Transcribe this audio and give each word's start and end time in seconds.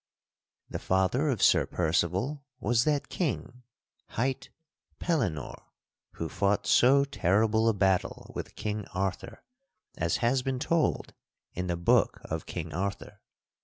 The 0.67 0.79
father 0.79 1.29
of 1.29 1.43
Sir 1.43 1.67
Percival 1.67 2.43
was 2.59 2.85
that 2.85 3.07
king 3.07 3.61
hight 4.17 4.49
Pellinore 4.99 5.65
who 6.13 6.27
fought 6.27 6.65
so 6.65 7.05
terrible 7.05 7.69
a 7.69 7.73
battle 7.75 8.31
with 8.33 8.55
King 8.55 8.85
Arthur 8.95 9.43
as 9.95 10.17
has 10.17 10.41
been 10.41 10.57
told 10.57 11.13
in 11.53 11.67
the 11.67 11.77
Book 11.77 12.19
of 12.23 12.47
King 12.47 12.73
Arthur. 12.73 13.19